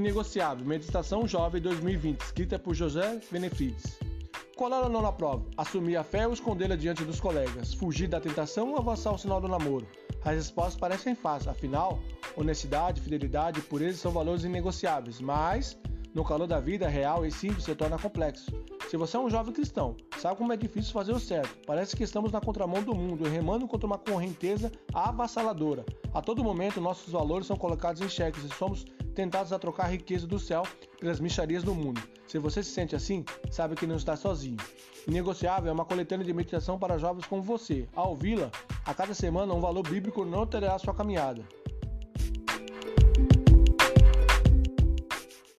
Inegociável, 0.00 0.64
Meditação 0.64 1.28
Jovem 1.28 1.60
2020, 1.60 2.22
escrita 2.22 2.58
por 2.58 2.74
José 2.74 3.20
Benefites. 3.30 3.98
Colar 4.56 4.84
ou 4.84 4.88
não 4.88 5.02
na 5.02 5.12
prova? 5.12 5.44
Assumir 5.58 5.96
a 5.96 6.02
fé 6.02 6.26
ou 6.26 6.32
escondê-la 6.32 6.74
diante 6.74 7.04
dos 7.04 7.20
colegas? 7.20 7.74
Fugir 7.74 8.08
da 8.08 8.18
tentação 8.18 8.70
ou 8.70 8.78
avançar 8.78 9.12
o 9.12 9.18
sinal 9.18 9.42
do 9.42 9.46
namoro? 9.46 9.86
As 10.24 10.36
respostas 10.36 10.76
parecem 10.80 11.14
fáceis, 11.14 11.48
afinal, 11.48 11.98
honestidade, 12.34 13.02
fidelidade 13.02 13.60
e 13.60 13.62
pureza 13.62 13.98
são 13.98 14.10
valores 14.10 14.42
inegociáveis, 14.42 15.20
mas 15.20 15.78
no 16.14 16.24
calor 16.24 16.46
da 16.46 16.58
vida 16.58 16.88
real 16.88 17.26
e 17.26 17.30
simples 17.30 17.64
se 17.64 17.74
torna 17.74 17.98
complexo. 17.98 18.50
Se 18.88 18.96
você 18.96 19.18
é 19.18 19.20
um 19.20 19.28
jovem 19.28 19.52
cristão, 19.52 19.96
sabe 20.18 20.36
como 20.36 20.52
é 20.52 20.56
difícil 20.56 20.94
fazer 20.94 21.12
o 21.12 21.20
certo. 21.20 21.58
Parece 21.66 21.94
que 21.94 22.04
estamos 22.04 22.32
na 22.32 22.40
contramão 22.40 22.82
do 22.82 22.94
mundo, 22.94 23.28
remando 23.28 23.68
contra 23.68 23.86
uma 23.86 23.98
correnteza 23.98 24.72
avassaladora. 24.94 25.84
A 26.14 26.22
todo 26.22 26.42
momento, 26.42 26.80
nossos 26.80 27.12
valores 27.12 27.46
são 27.46 27.56
colocados 27.56 28.00
em 28.00 28.08
xeques 28.08 28.42
e 28.42 28.48
somos 28.48 28.86
tentados 29.14 29.52
a 29.52 29.58
trocar 29.58 29.84
a 29.84 29.88
riqueza 29.88 30.26
do 30.26 30.38
céu 30.38 30.62
pelas 30.98 31.20
micharias 31.20 31.62
do 31.62 31.74
mundo. 31.74 32.00
Se 32.26 32.38
você 32.38 32.62
se 32.62 32.70
sente 32.70 32.94
assim, 32.94 33.24
sabe 33.50 33.74
que 33.74 33.86
não 33.86 33.96
está 33.96 34.16
sozinho. 34.16 34.56
Inegociável 35.06 35.70
é 35.70 35.72
uma 35.72 35.84
coletânea 35.84 36.24
de 36.24 36.32
meditação 36.32 36.78
para 36.78 36.98
jovens 36.98 37.26
como 37.26 37.42
você. 37.42 37.88
Ao 37.94 38.10
ouvi-la, 38.10 38.50
a 38.84 38.94
cada 38.94 39.14
semana 39.14 39.54
um 39.54 39.60
valor 39.60 39.82
bíblico 39.82 40.24
não 40.24 40.46
terá 40.46 40.78
sua 40.78 40.94
caminhada. 40.94 41.42